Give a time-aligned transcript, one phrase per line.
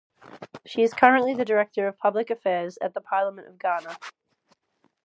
[0.65, 3.99] She is currently the Director of Public Affairs of the Parliament of Ghana.